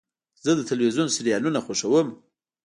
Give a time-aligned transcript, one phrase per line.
[0.43, 2.07] زه د تلویزیون سریالونه خوښوم.